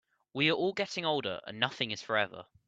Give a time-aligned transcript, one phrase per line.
[0.33, 2.47] We are all getting older, and nothing is forever.